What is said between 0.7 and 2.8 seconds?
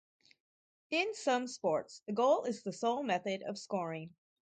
In some sports, the goal is the